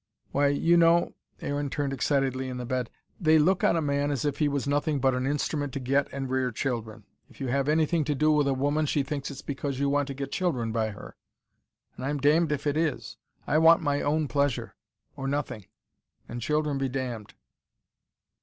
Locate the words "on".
3.63-3.75